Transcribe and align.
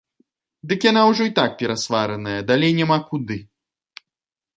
Дык 0.69 0.79
яна 0.91 1.01
ўжо 1.09 1.27
і 1.29 1.33
так 1.39 1.51
перасвараная, 1.59 2.39
далей 2.53 2.71
няма 2.79 2.97
куды. 3.11 3.37